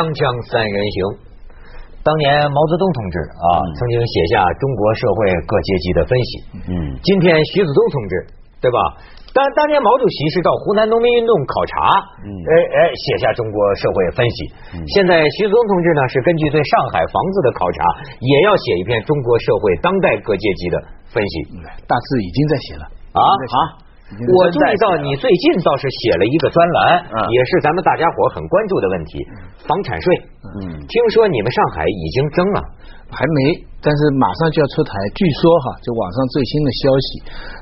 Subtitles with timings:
[0.00, 0.96] 锵锵三人行，
[2.00, 6.30] 当年毛泽东同志啊，曾经写下中国社会各阶级的分析。
[6.72, 6.72] 嗯，
[7.04, 8.12] 今天徐子东同志，
[8.64, 8.80] 对吧？
[9.36, 11.76] 当当年毛主席是到湖南农民运动考察，
[12.24, 14.36] 嗯，哎哎，写下中国社会分析。
[14.96, 17.78] 现在徐子东同志呢，是根据对上海房子的考察，
[18.24, 20.80] 也要写一篇中国社会当代各阶级的
[21.12, 21.60] 分析。
[21.84, 23.89] 大致已经在写了啊啊。
[24.10, 26.98] 我注意到你最近倒是写了一个专栏，
[27.30, 29.22] 也是咱们大家伙很关注的问题——
[29.62, 30.06] 房产税。
[30.42, 32.58] 嗯，听说你们上海已经征了，
[33.06, 34.90] 还没，但是马上就要出台。
[35.14, 37.06] 据说哈，就网上最新的消息，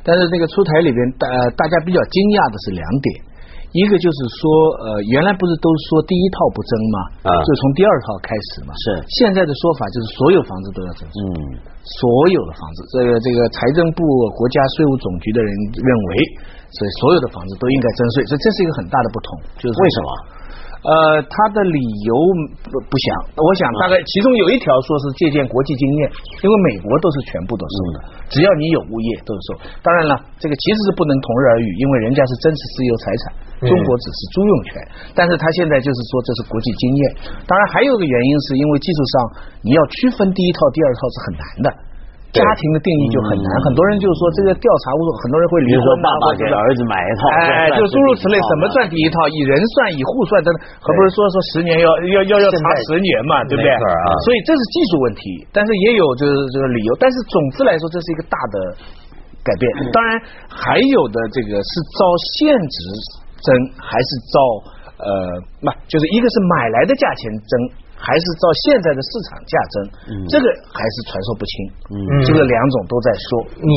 [0.00, 3.27] 但是这个出台里边，大大家比较惊讶的是两点。
[3.76, 4.42] 一个就是说，
[4.80, 6.96] 呃，原来不是都说第一套不征吗？
[7.28, 8.72] 啊，就从第二套开始嘛。
[8.72, 9.04] 是。
[9.20, 11.16] 现在的说法就是所有房子都要征税。
[11.20, 11.28] 嗯。
[11.84, 14.00] 所有的房子，这个这个财政部、
[14.32, 16.12] 国家税务总局的人认为，
[16.72, 19.28] 所以所有的房子都应该征税，所以这是一个很大的不同。
[19.60, 20.08] 就是为什么？
[20.78, 22.14] 呃，他的理由
[22.70, 26.00] 不不详，我想大概其中有一条说是借鉴国际经验，
[26.42, 27.96] 因为美国都是全部都收的，
[28.30, 29.48] 只要你有物业都是收。
[29.82, 33.22] 当然了，这个其实是不能同日而语，因为人家是真实私有财产，
[33.66, 34.70] 中国只是租用权。
[35.18, 37.02] 但是他现在就是说这是国际经验。
[37.42, 39.14] 当然还有个原因是因为技术上
[39.66, 41.87] 你要区分第一套、第二套是很难的。
[42.28, 49.24] 家庭的定义就很难，很多人就是说这个调查，很多人会离婚，爸爸给儿子买一套，哎，就诸如此类，什么算第一套？
[49.32, 53.72] 以人算，以户算，等等，可不是说说十年要要要要查十年嘛，对不对？
[54.28, 55.22] 所以这是技术问题，
[55.56, 56.92] 但是也有就是这个理由。
[57.00, 58.56] 但是总之来说，这是一个大的
[59.40, 59.64] 改变。
[59.88, 60.20] 当然，
[60.52, 62.00] 还有的这个是照
[62.36, 62.76] 现值
[63.40, 63.48] 征，
[63.80, 64.36] 还是照
[65.00, 65.08] 呃，
[65.64, 67.52] 不就是一个是买来的价钱征。
[67.98, 69.74] 还是照现在的市场价征，
[70.30, 71.52] 这个还是传说不清。
[71.90, 73.26] 嗯这个两种都在说。
[73.58, 73.74] 你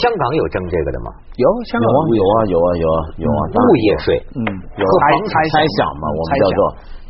[0.00, 1.12] 香港有征这个的吗？
[1.36, 1.86] 有，香港
[2.16, 3.40] 有啊，有啊，有啊，有啊。
[3.52, 4.40] 物业税，嗯，
[4.80, 4.82] 有
[5.28, 6.58] 猜猜想嘛，我们叫做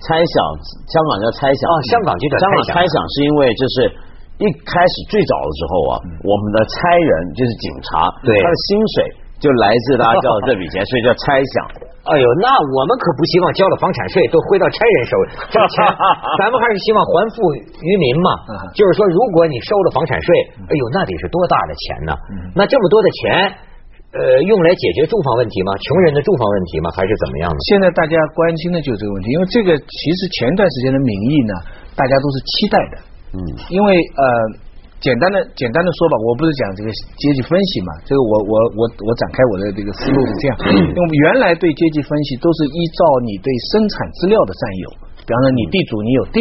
[0.02, 0.34] 猜想。
[0.90, 1.62] 香港叫猜想。
[1.70, 3.76] 啊，香港就叫香港猜想，是因为就是
[4.42, 5.94] 一开始最早的时候啊，
[6.26, 8.94] 我们的差人就是警察，对他的薪水
[9.38, 11.54] 就来自大家叫这笔钱， 所以叫猜想。
[12.00, 15.84] 哎呦，那我们可不希望交了房产税都挥到差人手里，这钱
[16.40, 18.28] 咱们还是希望还富于民嘛。
[18.72, 20.28] 就是说，如果你收了房产税，
[20.64, 22.12] 哎呦，那得是多大的钱呢？
[22.56, 23.52] 那这么多的钱，
[24.16, 25.76] 呃，用来解决住房问题吗？
[25.76, 26.88] 穷人的住房问题吗？
[26.96, 27.58] 还是怎么样的？
[27.68, 31.52] 现在大家关心的就是这个问题，因为这个其实前段时间的民意呢，
[31.92, 32.94] 大家都是期待的。
[33.36, 34.24] 嗯，因为呃。
[35.00, 44.86] 简单的简单的说吧，我不是讲这个阶级分析嘛，这个我我我我展开我的这个思路是这样， 因为我们原来对阶级分析都是依照你对生产资料的占有，
[45.24, 46.38] 比方说你地主你有地，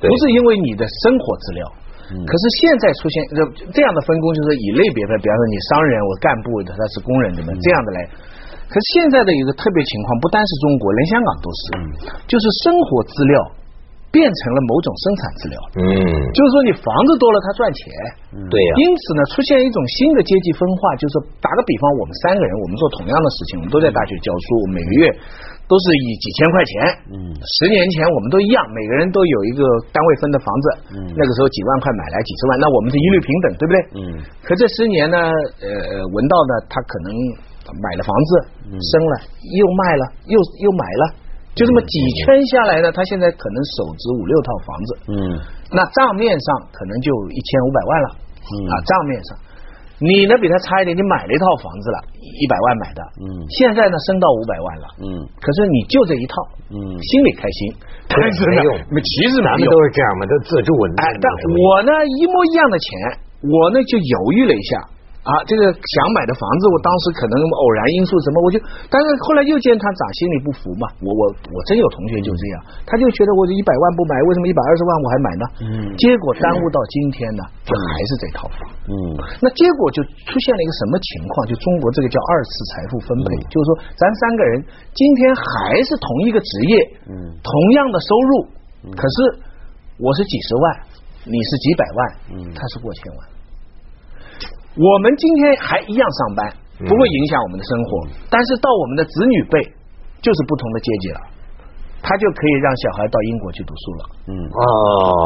[0.00, 1.68] 不是因为你的生活资料。
[2.10, 3.38] 可是现在出现这
[3.70, 7.54] 这样的分工，就是以类别的，比方说你商人，我干部的他是工人，对吧？
[7.54, 7.98] 这样的来。
[8.66, 11.62] 可是现在的一个特别情况，不单是中国，连香港都是，
[12.26, 13.59] 就是生活资料。
[14.10, 15.86] 变成了某种生产资料，嗯，
[16.34, 17.86] 就是说你房子多了，它赚钱，
[18.50, 18.70] 对呀。
[18.82, 25.02] 因此呢，出现一种新的阶级分化，就是打个比方，我们三个人，我们做同样的事情，我们都在大学教书，每个月
[25.70, 26.72] 都是以几千块钱，
[27.14, 29.62] 嗯，十年前我们都一样，每个人都有一个
[29.94, 30.66] 单位分的房子，
[30.98, 33.78] 嗯，那个时候几万块买来几十万，那我们是一律平等，对不对？
[33.94, 33.98] 嗯。
[34.42, 35.30] 可这十年呢，
[35.62, 35.70] 呃，
[36.10, 37.14] 文道呢，他可能
[37.78, 38.30] 买了房子，
[38.74, 39.14] 生了，
[39.54, 40.34] 又卖了，又
[40.66, 41.19] 又买了。
[41.54, 45.14] 就这么几圈下来呢，他现在可能手值五六套房子，嗯，
[45.74, 48.54] 那账面上可能就一千五百万了，嗯。
[48.70, 49.30] 啊，账面上，
[49.98, 55.06] 你呢比他差一点，你买了一套房子了，一百万买的，嗯，现在呢升到五百万了，嗯，
[55.42, 56.34] 可是你就这一套，
[56.70, 57.58] 嗯，心里开心，
[58.06, 58.70] 但是没用，
[59.02, 60.70] 其实咱们都是这样嘛，都自助，
[61.02, 62.88] 哎，但我呢一模一样的钱，
[63.42, 64.99] 我呢就犹豫了一下。
[65.30, 68.58] 啊，这个想买的房子，我当时可能偶然因素什么，我就，
[68.90, 71.22] 但是后来又见他咋心里不服嘛，我我
[71.54, 75.44] 我真有同学就这样，他就觉得我这一百万不买，为什么一百二十万我还买呢？
[75.62, 75.68] 嗯，
[76.02, 78.66] 结果耽误到今天呢，就还是这套房。
[78.90, 78.94] 嗯，
[79.38, 81.46] 那结果就出现了一个什么情况？
[81.46, 84.52] 就中国这个叫二次财富分配，就是说咱三个人
[84.98, 86.74] 今天还是同一个职业，
[87.06, 88.32] 嗯，同样的收入，
[88.98, 89.14] 可是
[90.02, 90.64] 我是几十万，
[91.22, 92.00] 你是几百万，
[92.34, 93.20] 嗯，他是过千万。
[94.80, 96.40] 我们今天还一样上班，
[96.80, 98.08] 不会影响我们的生活。
[98.32, 99.60] 但是到我们的子女辈，
[100.24, 101.20] 就是不同的阶级了。
[102.00, 104.02] 他就可以让小孩到英国去读书了。
[104.32, 104.64] 嗯哦，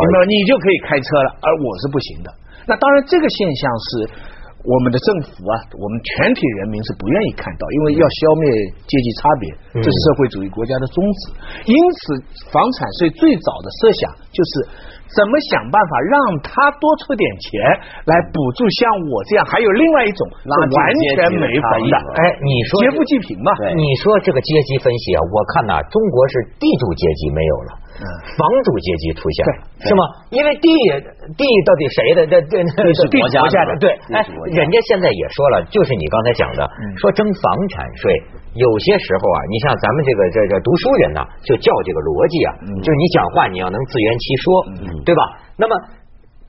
[0.03, 0.27] 明白？
[0.27, 2.29] 你就可以开车了，而我是不行的。
[2.67, 3.89] 那当然，这个现象是
[4.65, 8.45] 我们的政府啊，我们全体人民是不愿意看到，因为要消灭
[8.89, 9.45] 阶级差别，
[9.77, 11.21] 这是社会主义国家的宗旨。
[11.69, 14.93] 因此，房产税最早的设想就是。
[15.15, 16.51] 怎么想办法让他
[16.81, 17.61] 多出点钱
[18.09, 19.47] 来补助像我这样？
[19.47, 23.53] 还有另外一种完全没房的，哎，你说劫富济贫嘛？
[23.77, 27.71] 你说这个阶级分析啊，我看呐，中国是地主阶级没有了。
[27.95, 29.53] 房主阶级出现了，
[29.87, 30.03] 是吗？
[30.35, 30.67] 因为地
[31.39, 32.27] 地到底谁的？
[32.27, 33.87] 这这地是国家的，对。
[34.11, 34.19] 哎，
[34.51, 36.67] 人家现在也说了，就是你刚才讲的，
[36.99, 38.11] 说征房产税，
[38.59, 42.51] 有些时候啊，你像咱们这个这这读书人呐，就叫这个逻辑啊，
[42.83, 44.45] 就是你讲话你要能自圆其说，
[45.07, 45.23] 对吧？
[45.55, 45.73] 那么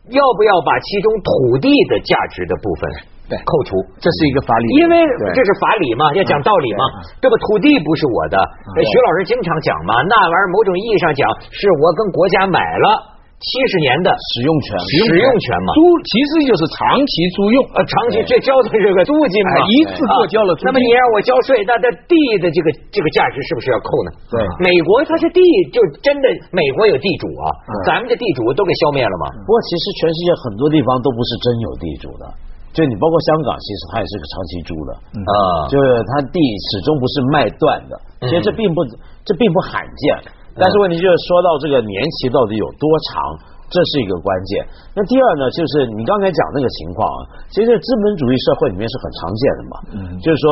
[0.10, 2.82] 要不要把其中土地的价值的部分？
[3.26, 4.94] 对，扣除，这是一个法理，因为
[5.34, 6.84] 这是法理嘛，要讲道理嘛，
[7.22, 7.34] 这个？
[7.46, 8.38] 土地不是我的，
[8.82, 24.10] 徐老师经常讲嘛，那玩意儿某种意义上讲，是我跟国家买了七十年的使用权，使用权嘛，租其实就是长期租用，呃，长期这交的这个租金嘛，一次过交了，那么你让我交税，那这地的这个这个价值是不是要扣呢？
[24.34, 27.46] 对，美国它是地，就真的美国有地主啊，
[27.86, 29.30] 咱们这地主都给消灭了嘛。
[29.46, 32.26] 不过其实全世界很多地方都不是真有地主的。
[32.76, 34.92] 就你包括香港，其实它也是个长期租的
[35.24, 35.34] 啊，
[35.72, 36.38] 就是它地
[36.68, 37.96] 始终不是卖断的，
[38.28, 38.84] 其实这并不
[39.24, 40.04] 这并不罕见。
[40.60, 43.40] 但是问题就是说到这个年期到底有多长，
[43.72, 44.68] 这是一个关键。
[44.92, 50.20] 那第二呢，就是你刚才讲那个情况啊，其实资本主义社会里面是很常见的嘛，嗯。
[50.20, 50.46] 就是说。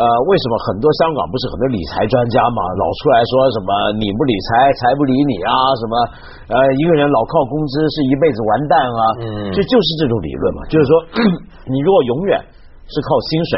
[0.00, 3.68] 呃，为什么很多香港不是很多理财专家嘛，老出来说什么
[4.00, 5.52] 你不理财，财不理你啊？
[5.76, 5.92] 什么
[6.48, 9.02] 呃，一个人老靠工资是一辈子完蛋啊？
[9.20, 10.92] 嗯，就就是这种理论嘛，就是说
[11.68, 12.40] 你如果永远
[12.88, 13.52] 是靠薪水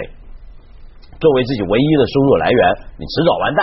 [1.23, 2.61] 作为自己唯一的收入来源，
[2.99, 3.63] 你迟早完蛋。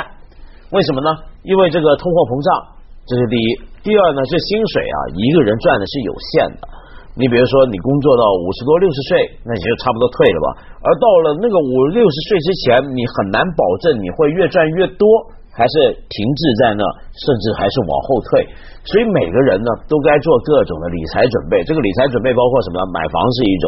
[0.71, 1.11] 为什么呢？
[1.43, 3.47] 因为这个通货膨胀，这是第一。
[3.83, 6.78] 第二呢，这薪水啊，一个人赚的是有限的。
[7.17, 10.47] 你比如说，你工作到五十多、六十岁，那你就差不多退了吧。
[10.81, 15.05] 而到了那个五六十岁之前，你很难保证你会越赚越多，
[15.51, 15.73] 还是
[16.07, 18.47] 停滞在那，甚至还是往后退。
[18.87, 21.59] 所以每个人呢，都该做各种的理财准备。
[21.67, 22.77] 这个理财准备包括什么？
[22.93, 23.65] 买房是一种。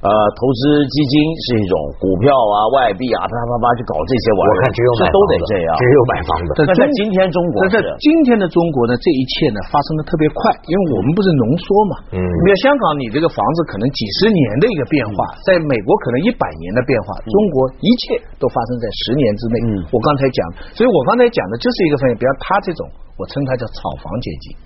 [0.00, 1.14] 呃，投资基金
[1.44, 6.48] 是一种股票啊、外币啊，啪啪啪去搞这些玩意儿，我看只有买都得这样，只有买房子。
[6.56, 11.94] 但在今天中国，在今天的中国呢，这一切呢发生的特别快，因为我们不是浓缩嘛。
[12.16, 12.18] 嗯。
[12.24, 19.56] 你看香港，你这个房子可能几十年的一个变化，在美国可能一百年的变化，中国一切都发生在十年之内。
[19.68, 19.84] 嗯。
[19.92, 20.40] 我刚才讲，
[20.72, 22.88] 所以我刚才讲的就是一个分析，比如他这种，
[23.20, 24.56] 我称他叫炒房阶级。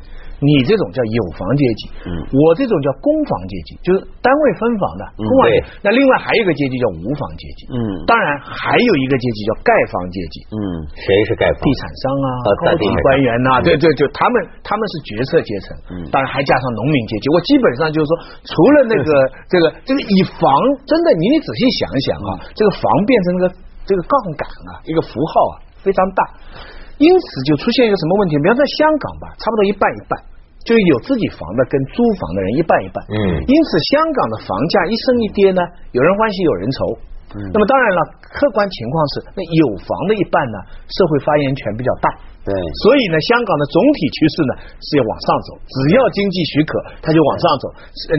[0.41, 5.47] 你这种叫有房阶级，嗯我这种叫公房阶级，就是单位分房的公房。
[5.83, 10.59] 那另外还有一个阶级叫无房阶级，嗯，当然还有一个阶级叫盖房阶级，嗯，
[10.97, 11.61] 谁是盖房？
[11.63, 12.29] 地产商啊，
[12.61, 17.31] 高级官员呐，对对，就他们他们是决策阶层，嗯，当然还加上农民阶级。
[17.31, 19.11] 我基本上就是说，除了那个
[19.49, 20.49] 这个这个以房，
[20.87, 23.55] 真的你你仔细想一想啊，这个房变成那个
[23.87, 26.21] 这个杠杆啊，一个符号啊，非常大。
[26.99, 28.39] 因此就出现一个什么问题？
[28.39, 30.15] 比方在香港吧，差不多一半一半，
[30.63, 33.03] 就有自己房的跟租房的人一半一半。
[33.11, 33.19] 嗯。
[33.43, 35.61] 因此香港的房价一升一跌呢，
[35.91, 36.79] 有人欢喜有人愁。
[37.35, 37.51] 嗯。
[37.51, 42.07] 那么当然了，客观情况是，那有房的一半呢，社会发言权比较大。
[42.47, 42.55] 对。
[42.87, 47.65] 所以呢，香港的总体趋势呢是要往上走，只要经济许可，它就往上走。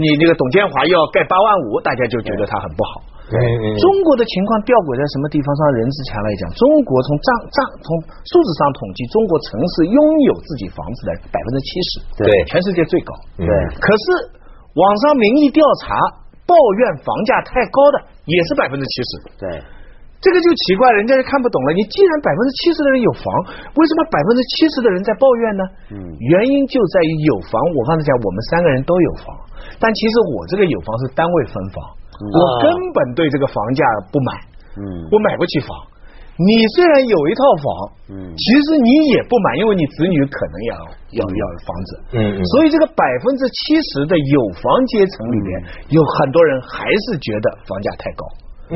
[0.04, 3.15] 你那个董建华要盖八万五，大家就觉得他很不好。
[3.26, 5.62] 中国的情况吊诡在什么地方上？
[5.74, 7.90] 任志强来讲，中国从账账从
[8.22, 9.98] 数字上统计，中国城市拥
[10.30, 11.92] 有自己房子的百分之七十，
[12.22, 13.10] 对，全世界最高。
[13.34, 13.50] 对，
[13.82, 14.06] 可是
[14.78, 15.98] 网上民意调查
[16.46, 19.12] 抱怨房价太高的也是百分之七十。
[19.42, 19.58] 对，
[20.22, 21.74] 这个就奇怪，人家就看不懂了。
[21.74, 23.26] 你既然百分之七十的人有房，
[23.74, 25.64] 为什么百分之七十的人在抱怨呢？
[25.98, 25.98] 嗯，
[26.30, 27.58] 原因就在于有房。
[27.74, 29.34] 我刚才讲，我们三个人都有房，
[29.82, 32.05] 但其实我这个有房是单位分房。
[32.22, 34.32] 我根本对这个房价不买，
[34.78, 35.70] 嗯，我买不起房。
[36.36, 37.66] 你虽然有一套房，
[38.12, 40.74] 嗯，其实你也不买，因为你子女可能要
[41.16, 45.50] 要要房子，嗯，所以这个百分之七十的有房阶层里面，
[45.96, 48.24] 有很多人还是觉得房价太高，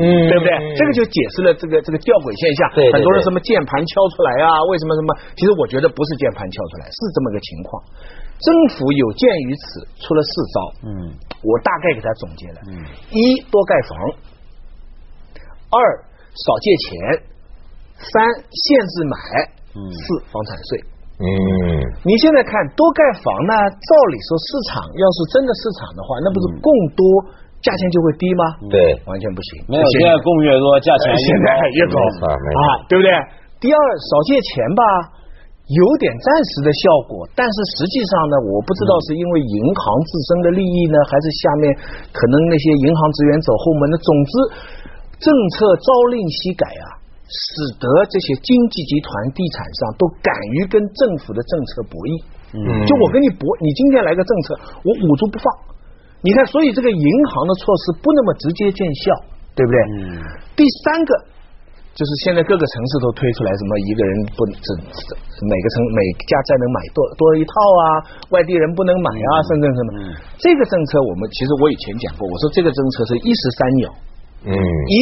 [0.00, 0.56] 对不对？
[0.72, 2.60] 这个就解释了这个这个吊诡现象。
[2.72, 4.48] 对，很多人什么键盘敲出来啊？
[4.72, 5.08] 为什么什么？
[5.36, 7.68] 其实我觉得不是键盘敲出来，是这么个情况。
[8.40, 10.56] 政府有鉴于此，出了四招，
[10.88, 10.88] 嗯。
[11.42, 12.58] 我大概给他总结了：
[13.10, 13.96] 一多盖房，
[15.72, 15.76] 二
[16.36, 16.88] 少借钱，
[17.96, 19.16] 三限制买，
[19.88, 20.84] 四房产税。
[21.20, 21.24] 嗯，
[22.04, 23.52] 你现在看多盖房呢？
[23.68, 27.04] 照理说市场要是真的市场的话，那不是供多
[27.60, 28.44] 价钱就会低吗？
[28.72, 29.64] 对，完全不行。
[29.68, 31.96] 没有，现在供越多，价钱现在越高
[32.28, 33.12] 啊，对不对？
[33.60, 34.82] 第二少借钱吧。
[35.70, 41.70] 有点暂时的效果，但是实际上呢，我不知道是因为银行自身的利益呢，还是下面
[42.10, 43.94] 可能那些银行职员走后门的。
[44.02, 44.32] 总之，
[45.22, 52.18] 政策朝令夕改啊，使得这些经济集团、地产商都敢于跟政府的政策博弈。
[52.50, 55.46] 嗯，就我跟你博，你今天来个政策，我捂住不放。
[56.26, 59.14] 你看，所以这个银行的措施不那么直接见效，
[59.54, 59.78] 对不对？
[60.02, 60.18] 嗯。
[60.58, 61.10] 第三个。
[61.90, 64.66] 就是现在各个城市都推出来什么一个人不只
[65.44, 67.84] 每个城每家再能买多多一套啊，
[68.30, 69.88] 外地人不能买啊，甚至什么。
[70.38, 73.84] 这个政策我们其实我以前讲过，我说这个政策是一石三鸟。
[74.46, 74.52] 嗯。
[74.54, 74.94] 一，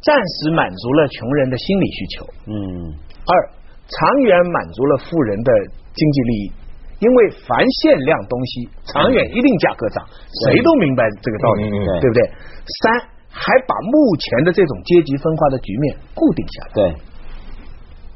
[0.00, 2.24] 暂时满足了穷人的心理需求。
[2.48, 2.54] 嗯。
[3.26, 3.32] 二，
[3.90, 5.50] 长远满足了富人的
[5.92, 6.52] 经济利益，
[7.00, 10.06] 因为凡限量东西，长远一定价格涨，
[10.46, 11.68] 谁都明白这个道理，
[12.00, 12.22] 对不对？
[12.80, 13.17] 三。
[13.30, 16.70] 还把目前的这种阶级分化的局面固定下来。
[16.74, 16.82] 对，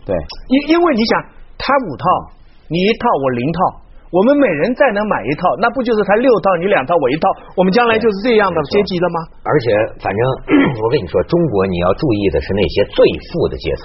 [0.07, 0.17] 对，
[0.49, 1.21] 因因为你想，
[1.57, 2.05] 他五套，
[2.69, 3.59] 你一套，我零套，
[4.11, 9.19] 我们每人再能买一套，那不就是他六套，你两套，我一套，我们将来就是这样的阶级了吗？
[9.45, 9.67] 而且，
[10.01, 10.21] 反正
[10.83, 13.01] 我跟你说，中国你要注意的是那些最
[13.33, 13.83] 富的阶层，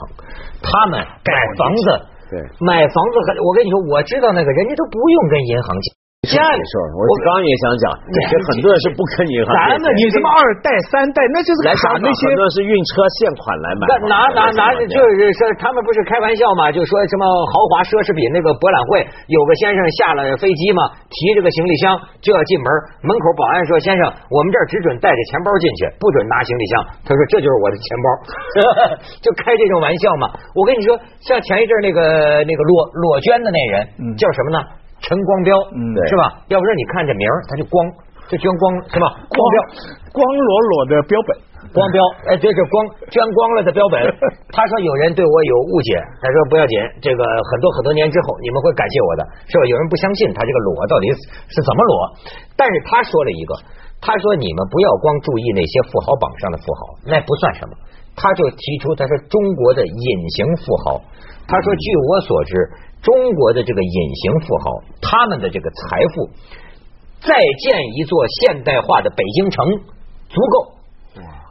[0.62, 1.84] 他们盖房子，
[2.32, 5.97] 对，买房子，我跟你说，我知道那个人家都不用跟银行借。
[6.28, 9.50] 家里事儿，我刚也想讲， 这很多人是不跟银行。
[9.56, 13.84] 咱们你什么二代三代，那就是来卡那些，很多是运车现款来买。
[14.12, 22.68] 拿拿拿，就是说他们不是开玩笑嘛，就说什么豪华奢侈品那个博览会，有个先生下了飞机嘛，提着个行李箱就要进门，
[23.08, 26.74] 门口保安说：“先生，我们这儿只准带着钱包进去，不准拿行李箱。”
[27.08, 28.06] 他说：“这就是我的钱包。
[29.24, 30.28] ”就开这种玩笑嘛。
[30.54, 30.92] 我跟你说，
[31.24, 33.88] 像前一阵那个那个裸裸捐的那人
[34.20, 34.60] 叫什么呢？
[35.00, 36.42] 陈光标，嗯，是吧？
[36.50, 37.78] 要不然你看这名儿，他就光，
[38.28, 39.06] 就捐光是吧？
[39.30, 39.56] 光标，
[40.12, 41.30] 光裸裸的标本，
[41.72, 42.76] 光标，哎，这是光
[43.14, 44.02] 捐光了的标本。
[44.52, 49.64] 他说有人对我有误解，他说不要紧，这个很多很多年之后你们会感谢我的，是吧？
[49.70, 51.06] 有人不相信他这个裸到底
[51.48, 51.94] 是怎么裸，
[52.58, 53.54] 但是他说了一个，
[54.02, 57.78] 他说你们不要光注意那些富豪榜上的富豪，那不算什么。
[58.18, 60.98] 他就提出他说中国的隐形富豪，
[61.46, 62.58] 他说据我所知。
[63.02, 66.30] 中国的这个隐形富豪，他们的这个财富，
[67.22, 69.66] 再建一座现代化的北京城
[70.30, 70.78] 足够。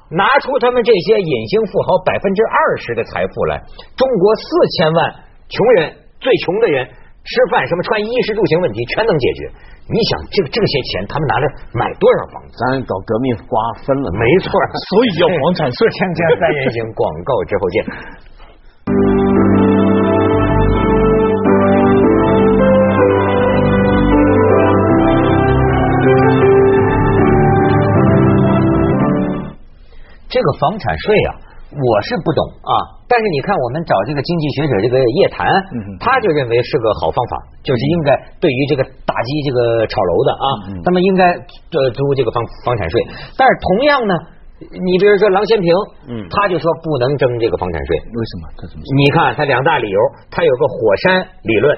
[0.09, 3.59] 拿出他们这些隐形富豪百分之二十的财富来，
[3.97, 4.47] 中国四
[4.79, 5.15] 千万
[5.49, 9.51] 穷人，最穷的人吃饭什么穿衣食住行问题全能解决。
[9.91, 12.55] 你想，这这些钱他们拿来买多少房子？
[12.55, 14.51] 咱搞革命瓜分了，没错。
[14.95, 15.79] 所以叫房产税。
[15.91, 17.77] 锵锵三人行，广告之后见。
[30.37, 31.33] 这个房产税啊，
[31.73, 33.01] 我是不懂啊。
[33.09, 35.49] 但是你看，我们找这个经济学者这个叶檀，
[35.97, 40.47] 他就认为是个好方法，就是应该对于这个打击这个炒楼的啊，
[40.85, 43.01] 那么应该呃租这个房房产税。
[43.33, 44.13] 但是同样呢，
[44.61, 45.73] 你比如说郎咸平，
[46.05, 47.97] 嗯，他就说不能征这个房产税。
[47.97, 48.53] 为什么？
[48.61, 48.85] 他怎么？
[48.93, 51.73] 你看他两大理由，他有个火山理论，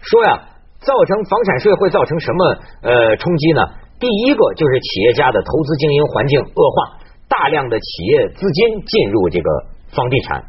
[0.00, 0.48] 说呀，
[0.80, 2.40] 造成房产税会造成什么
[2.88, 3.60] 呃冲击呢？
[4.00, 7.04] 第一个就是企业家的投资经营环境恶化。
[7.28, 9.48] 大量的企业资金进入这个
[9.92, 10.42] 房地产，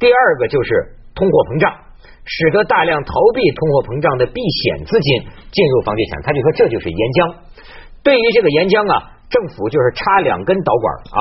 [0.00, 1.68] 第二个就是通货膨胀，
[2.24, 5.08] 使得大量逃避通货膨胀的避险资金
[5.52, 6.24] 进入房地产。
[6.24, 7.18] 他就说这就是岩浆。
[8.02, 11.20] 对于这个岩浆啊，政府就是插两根导管啊。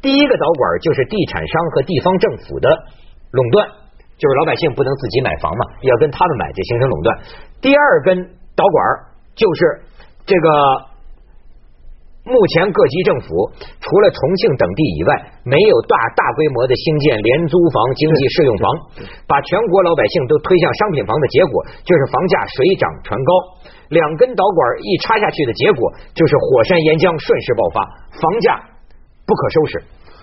[0.00, 2.70] 第一个导管就是地产商和地方政府的
[3.34, 3.66] 垄断，
[4.14, 7.06] 就是老百姓不能自己买房嘛，要跟他们买，就形成垄断。
[7.60, 8.14] 第二根
[8.54, 8.78] 导管
[9.34, 9.82] 就是
[10.22, 10.94] 这个。
[12.26, 13.46] 目前各级政府
[13.78, 15.14] 除了重庆等地以外，
[15.46, 18.66] 没有大大规模的兴建廉租房、经济适用房，
[19.30, 23.30] 把全国老百姓都推向商品房的结果，就是房价水涨船高。
[23.94, 25.78] 两根导管一插下去的结果，
[26.18, 27.78] 就是火山岩浆顺势爆发，
[28.18, 28.58] 房价
[29.22, 29.72] 不可收拾。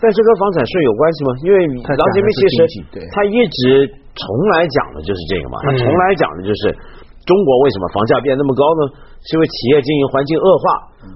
[0.03, 1.29] 但是跟房产税有关系吗？
[1.47, 2.67] 因为老姐妹其实
[3.15, 6.75] 他一直从来讲的就是这个嘛，他从来讲的就是。
[7.23, 8.81] 中国为什么房价变那么高呢？
[9.23, 10.63] 是因为企业经营环境恶化，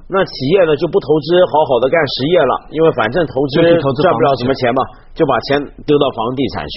[0.08, 3.60] 那企业呢就不投资好好的干实业了，因为反正投资
[4.00, 4.80] 赚不了什么钱嘛，
[5.12, 6.76] 就把钱丢到房地产去。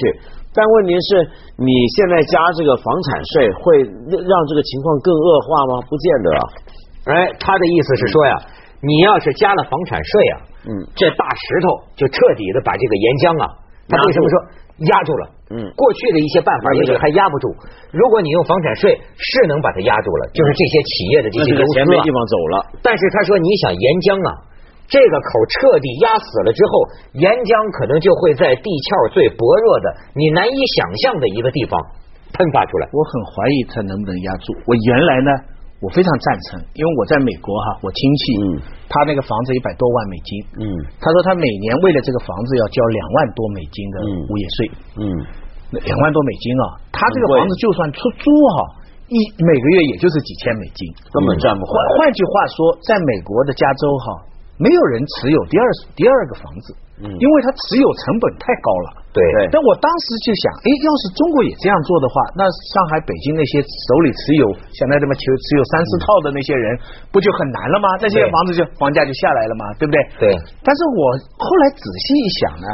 [0.51, 1.23] 但问题是，
[1.63, 3.63] 你现在加这个房产税会
[4.11, 5.73] 让这个情况更恶化吗？
[5.87, 6.43] 不见得啊。
[7.15, 8.35] 哎，他的意思是说呀，
[8.83, 13.47] 你要是加了房产税啊，嗯，这大石头就彻底的把这个岩浆啊，
[13.91, 14.35] 他为什么说
[14.87, 15.25] 压住了？
[15.51, 17.51] 嗯，过去的一些办法也许还压不住。
[17.91, 22.55] 如果你用房产税是能把它压住了，就是这些企业的这些公司没地方走了。
[22.81, 24.31] 但是他说，你想岩浆啊，
[24.87, 26.73] 这个口彻底压死了之后，
[27.19, 31.75] 岩浆可能就会在地壳最薄弱的、你难以想象的一个地方
[32.33, 32.87] 喷发出来。
[32.95, 34.55] 我很怀疑它能不能压住。
[34.65, 35.31] 我原来呢。
[35.81, 38.45] 我非常赞成，因为我在美国哈，我亲戚，嗯。
[38.91, 40.67] 他那个房子一百多万美金，嗯，
[40.99, 44.59] 他说他每年为了这个房子要交两万多美金的物业税，
[44.99, 45.03] 嗯，
[45.87, 48.27] 两万多美金啊，他这个房子就算出租
[48.59, 51.87] 哈，一每个月也就是几千美金，根本赚不回来。
[52.03, 54.07] 换句话说，在美国的加州哈，
[54.59, 56.75] 没有人持有第二第二个房子，
[57.09, 58.89] 因为它持有成本太高了。
[59.11, 59.19] 对，
[59.51, 66.79] 但我当时就想，哎，要是中国也这样做的话，那上海、北京那些手里持有现在这么持持有三四套的那些人，
[67.11, 67.91] 不就很难了吗？
[67.99, 69.67] 那些房子就房价就下来了吗？
[69.83, 69.99] 对不对？
[70.23, 70.25] 对。
[70.63, 71.03] 但是我
[71.43, 72.69] 后来仔细一想呢，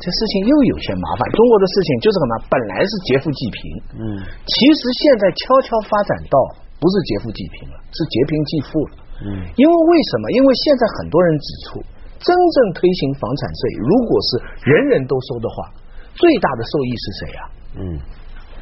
[0.00, 1.28] 这事情又有些麻烦。
[1.36, 2.32] 中国的事情就是什么？
[2.48, 3.60] 本来是劫富济贫，
[4.00, 6.36] 嗯，其实现在悄悄发展到
[6.80, 9.28] 不是劫富济贫了，是劫贫济富了，嗯。
[9.60, 10.32] 因为为什么？
[10.32, 11.84] 因为现在很多人指出。
[12.18, 14.28] 真正推行房产税，如果是
[14.70, 15.68] 人人都收的话，
[16.14, 17.40] 最大的受益是谁呀？
[17.78, 17.82] 嗯，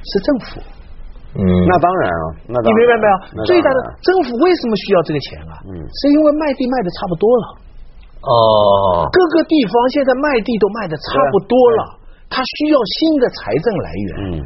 [0.04, 0.61] 是政府。
[1.32, 3.44] 嗯，那当然啊，那你明白没有？
[3.49, 5.54] 最大的政府为什么需要这个钱啊？
[5.64, 7.44] 嗯，是因为卖地卖的差不多了。
[8.21, 11.80] 哦，各个地方现在卖地都卖的差不多了，
[12.28, 14.11] 它需要新的财政来源。
[14.21, 14.44] 嗯，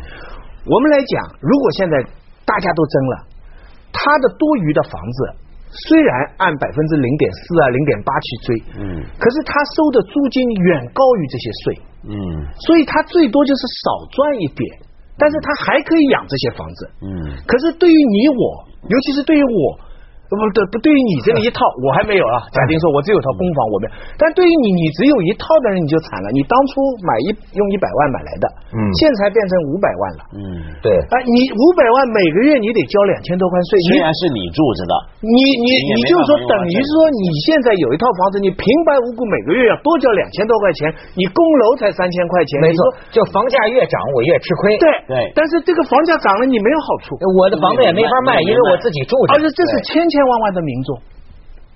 [0.67, 1.95] 我们来讲，如果现在
[2.47, 3.15] 大家都争了，
[3.91, 5.46] 它的多余的房子。
[5.71, 12.15] 虽然按百分之零点四啊、零点八去追，嗯，可是他收的租金远高于这些税，嗯，
[12.67, 14.65] 所以他最多就是少赚一点，
[15.19, 17.09] 但是他还可以养这些房子，嗯，
[17.47, 19.86] 可是对于你我，尤其是对于我。
[20.27, 22.43] 不对，不对于你这个一套，我还没有啊。
[22.51, 23.91] 假定说我只有套公房，我没有。
[24.19, 26.27] 但对于你，你只有一套的人，你就惨了。
[26.35, 30.43] 你当初买一用一百万买来的，嗯，现在变成五百万了，嗯，
[30.83, 30.91] 对。
[31.15, 42.81] 哎，你五百万每个月你得交两千多块税，虽然是你住着的，你你你就说等于是说你现在有一套房子，你平白无故每个月要多交两千多块钱，你供楼才三千块钱，没错，
[43.15, 45.15] 就房价越涨我越吃亏，对对。
[45.39, 50.25] 但是这个房价涨了你没有好处，我的房子也没法卖，因为我自己住着，而且这是千千。
[50.25, 50.97] 千万万的民众，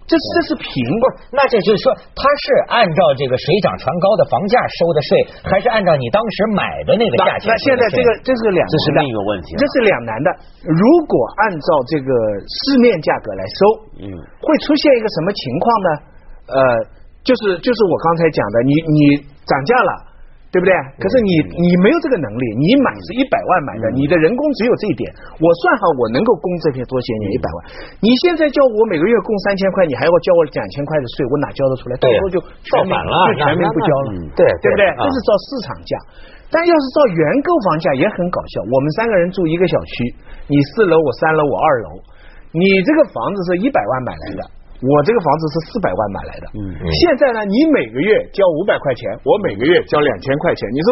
[0.09, 1.37] 这这是平不是？
[1.37, 5.11] 那这就是说，他是按照这个水涨船高的房价收的税，
[5.45, 7.53] 还是按照你当时买的那个价钱？
[7.53, 10.29] 那现在这个这是两，这是另一个问题，这是两难的。
[10.65, 12.09] 如果按照这个
[12.49, 13.61] 市面价格来收，
[14.01, 14.09] 嗯，
[14.41, 15.89] 会出现一个什么情况呢？
[16.49, 16.59] 呃，
[17.21, 19.01] 就是就是我刚才讲的，你你
[19.45, 19.93] 涨价了。
[20.51, 20.75] 对不对？
[20.99, 21.31] 可是你
[21.63, 25.07] 你没有这个能力，你买是一百万买的，你的人工只有这一点。
[25.39, 27.57] 我算好，我能够供这片多些年一百万。
[28.03, 31.95] 你现在叫我每个月供三千块，你还要交我两千块的税，我哪交得出来？
[32.03, 32.37] 到时候就
[32.67, 34.07] 造反了，就全民不交了。
[34.35, 34.91] 对对不对？
[34.99, 35.93] 这是照市场价。
[36.51, 38.67] 但要是照原购房价也很搞笑。
[38.67, 39.95] 我们三个人住一个小区，
[40.51, 42.03] 你四楼，我三楼，我二楼，
[42.51, 44.43] 你这个房子是一百万买来的。
[44.81, 50.89] 我这个房子是四百万买来的，嗯，现在呢，你每个月交五百块钱，我每个月交两千块钱，你说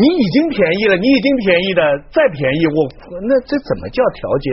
[0.00, 2.78] 你已经便宜了，你已经便宜的再便宜，我
[3.28, 4.48] 那这怎么叫调节？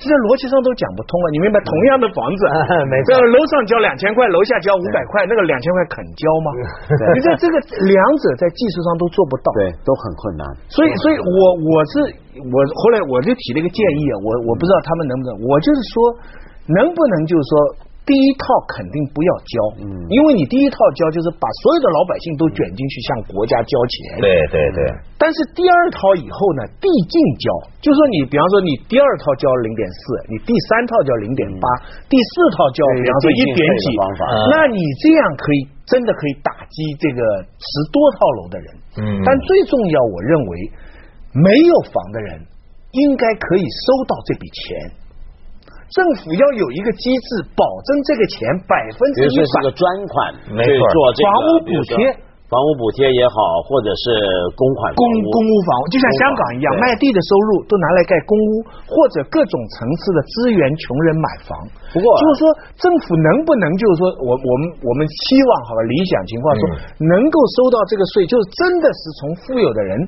[0.00, 1.60] 这在逻辑上都讲不通了，你明白？
[1.60, 2.42] 同样的房子，
[2.88, 6.48] 没错，楼上交两千块，楼下交五百块，那个两千块肯交吗？
[7.14, 10.42] 你说这个两者在技术上都做不到，对，都很困难。
[10.66, 11.92] 所以，所以我我是
[12.42, 15.94] 我后来我就提了一个建议啊，我我不知道他们能不能，我就是说
[16.74, 17.86] 能不能就是说。
[18.08, 18.42] 第一套
[18.74, 19.54] 肯定不要交，
[19.86, 24.80] 嗯，因为你第一套交就是把所有的老百姓都卷进去向国家交钱，对对对。
[25.14, 27.46] 但是第二套以后呢，递进交，
[27.78, 31.66] 就说你比方说你第二套交零点四，你第三套交零点八，
[32.10, 33.94] 第四套交比方说一点几，
[34.50, 38.66] 那你这样可以真的可以打击这个十多套楼的人，
[38.98, 39.22] 嗯。
[39.22, 40.50] 但最重要，我认为
[41.36, 42.42] 没有房的人
[42.90, 44.98] 应该可以收到这笔钱。
[45.90, 48.38] 政府要有一个机制，保证这个钱
[48.70, 49.42] 百分之一百。
[49.42, 50.14] 是个专款，
[50.54, 50.80] 没错。
[50.94, 51.94] 做这个房屋补贴，
[52.46, 53.34] 房屋补贴也好，
[53.66, 54.14] 或者是
[54.54, 61.58] 公款公公屋房屋，就像香港一样，卖地的收入都拿来盖公屋，或者各种层次的资源穷人买房。
[61.90, 62.42] 不过，就是说，
[62.78, 66.62] 政府能不能就是说，我我们我们希望好吧，理想情况说，
[67.02, 69.98] 能够收到这个税，就是真的是从富有的人。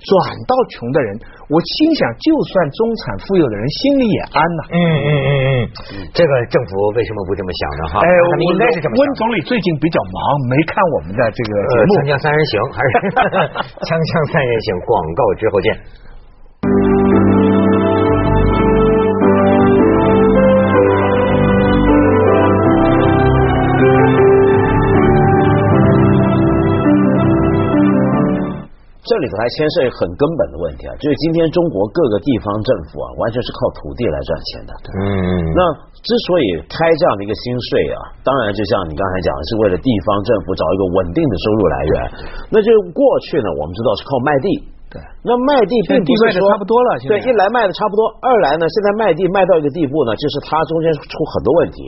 [0.00, 0.12] 转
[0.48, 1.08] 到穷的人，
[1.52, 4.62] 我心想，就算中产富有的人心里也安呐。
[4.72, 5.52] 嗯嗯嗯嗯，
[6.16, 7.82] 这个政府为什么不这么想呢？
[7.92, 8.08] 哈，哎，
[8.48, 8.96] 应该是这么。
[8.96, 12.92] 温总理最近比较忙，没看我们的这个节目《锵锵三人行》，还是
[13.84, 15.68] 《锵锵三人行》广告之后见。
[29.10, 34.72] 这里头还牵涉很根本的问题啊，就是今天中国各个地方政府啊，完全是靠土地来赚钱的。
[34.94, 35.02] 嗯，
[35.50, 35.60] 那
[35.98, 41.94] 之所以开这样的一个新税啊，当然就像你刚才讲的，是为了地方政府找一个稳定的收入来源。
[42.54, 44.46] 那就过去呢，我们知道是靠卖地
[44.90, 51.78] 对，那卖地并不是说差不多了，对，一来卖的差不多，二来呢，现在卖地卖到一个地步呢，就是它中间出很多问题。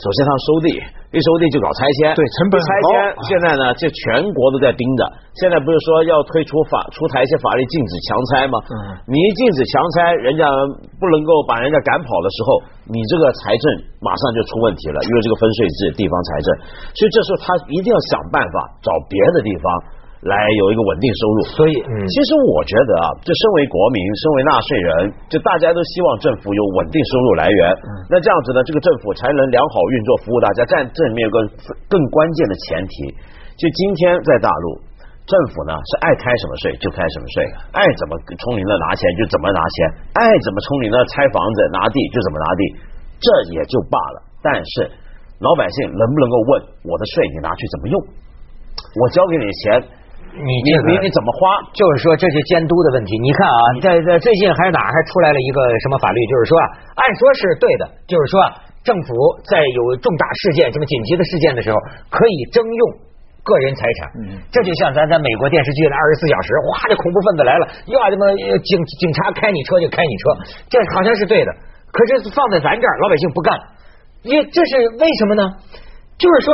[0.00, 0.68] 首先，它收地，
[1.12, 2.90] 一收地就搞拆迁，对，成本拆迁。
[3.28, 5.04] 现在呢，这全国都在盯着。
[5.36, 8.56] 现在不是说要推出法出台一些法律禁止强拆吗？
[8.72, 10.48] 嗯，你一禁止强拆，人家
[10.96, 12.48] 不能够把人家赶跑的时候，
[12.88, 13.64] 你这个财政
[14.00, 16.48] 马上就出问题了，因为这个分税制，地方财政。
[16.96, 19.95] 所以这时候他一定要想办法找别的地方。
[20.26, 24.90] 来有一个稳定收入，所以其实我觉得啊，就身为国民，身为纳税人，
[25.30, 27.60] 就大家都希望政府有稳定收入来源。
[28.10, 30.66] 那这样子呢，这个政府才能良好运作，服务大家。
[30.66, 31.38] 但这里面有个
[31.86, 33.14] 更关键的前提，
[33.54, 34.82] 就今天在大陆，
[35.24, 39.76] 政府呢是爱开什么税就开什么税，爱怎么从你那拿钱就怎么拿钱，
[40.18, 42.62] 爱怎么从你那拆房子拿地就怎么拿地，
[43.22, 44.18] 这也就罢了。
[44.42, 44.90] 但是
[45.38, 46.50] 老百姓能不能够问
[46.82, 47.96] 我的税你拿去怎么用？
[49.00, 49.82] 我交给你钱。
[50.34, 51.62] 你你你你怎么花？
[51.72, 53.16] 就是说这是监督的问题。
[53.18, 56.18] 你看啊，在在最近还是哪还出来了一个什么法律？
[56.26, 58.46] 就是说，啊按说是对的，就是说啊
[58.84, 59.14] 政府
[59.48, 61.76] 在有重大事件、什么紧急的事件的时候，
[62.10, 62.82] 可以征用
[63.42, 63.98] 个人财产。
[64.20, 68.28] 嗯，这就像咱在美国电视剧的二十四小时，哇，这恐怖分子来了，要他妈
[68.60, 70.22] 警警察开你车就开你车，
[70.68, 71.50] 这好像是对的。
[71.92, 73.56] 可是放在咱这儿，老百姓不干，
[74.22, 75.42] 因为这是为什么呢？
[76.18, 76.52] 就是说。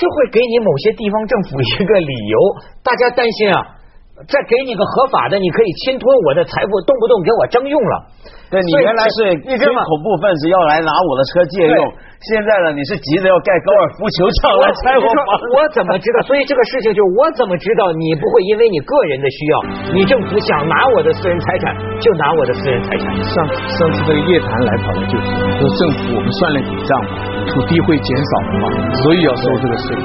[0.00, 2.36] 就会给你某些地方政府一个理由，
[2.80, 3.76] 大家担心啊，
[4.24, 8.08] 再给你个合法的，你可以侵吞我的财富，动不动给我征用了。
[8.48, 15.24] 对你原来是军恐怖分子要来拿我的车借用，现在呢你是急着要盖高尔夫球场来拆我房，
[15.56, 16.20] 我怎么知道？
[16.28, 19.54] 所以这个事情就是我怎么知道你不会因为你个人的需要，
[19.96, 23.08] 你政府想拿我的私人财产就拿我的私人财产？
[23.24, 23.32] 上
[23.72, 27.16] 上次这个夜谈来跑的就是说政府我们算了笔账嘛，
[27.48, 28.68] 土地会减少的嘛，
[29.00, 29.96] 所以要收这个税。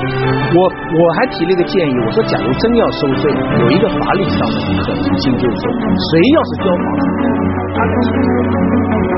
[0.56, 3.28] 我我还提了一个建议，我说假如真要收税，
[3.60, 4.56] 有一个法理上的
[4.88, 5.68] 可能性就是说，
[6.00, 7.04] 谁要是交房子。
[7.76, 9.15] 他的。